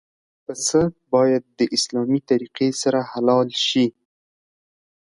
پسه 0.45 0.81
باید 1.13 1.43
د 1.59 1.61
اسلامي 1.75 2.19
طریقې 2.29 2.69
سره 2.81 2.99
حلال 3.11 3.49
شي. 3.67 3.85